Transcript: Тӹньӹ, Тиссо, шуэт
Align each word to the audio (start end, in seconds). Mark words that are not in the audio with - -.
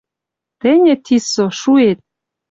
Тӹньӹ, 0.61 0.93
Тиссо, 1.05 1.45
шуэт 1.59 1.99